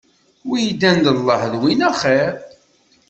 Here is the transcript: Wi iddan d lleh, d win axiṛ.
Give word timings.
Wi 0.47 0.59
iddan 0.71 0.97
d 1.05 1.07
lleh, 1.25 1.43
d 1.51 1.53
win 1.61 1.85
axiṛ. 1.89 2.31